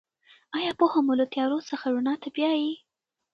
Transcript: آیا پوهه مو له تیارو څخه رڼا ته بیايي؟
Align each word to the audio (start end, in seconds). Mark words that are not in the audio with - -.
آیا 0.57 0.71
پوهه 0.79 0.99
مو 1.05 1.13
له 1.19 1.25
تیارو 1.33 1.59
څخه 1.69 1.85
رڼا 1.95 2.13
ته 2.21 2.29
بیايي؟ 2.35 2.73